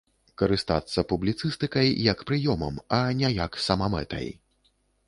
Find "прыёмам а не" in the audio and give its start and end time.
2.33-3.29